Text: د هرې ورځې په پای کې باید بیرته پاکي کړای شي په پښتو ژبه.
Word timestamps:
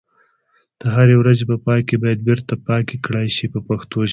د 0.81 0.83
هرې 0.95 1.15
ورځې 1.17 1.43
په 1.51 1.57
پای 1.65 1.81
کې 1.87 1.95
باید 2.03 2.19
بیرته 2.27 2.53
پاکي 2.67 2.97
کړای 3.05 3.27
شي 3.35 3.45
په 3.53 3.59
پښتو 3.67 3.97
ژبه. 4.07 4.09